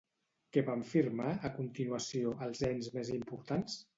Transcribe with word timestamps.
Què 0.55 0.63
van 0.69 0.85
firmar, 0.91 1.33
a 1.49 1.51
continuació, 1.59 2.33
els 2.47 2.65
ens 2.73 2.91
més 2.99 3.15
importants? 3.19 3.77